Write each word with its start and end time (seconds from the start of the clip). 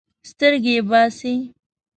سترګې 0.29 0.69
یې 0.75 0.81
باسي. 0.89 1.35